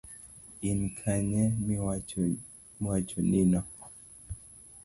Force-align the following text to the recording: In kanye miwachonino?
In 0.69 0.79
kanye 0.99 1.43
miwachonino? 2.85 3.61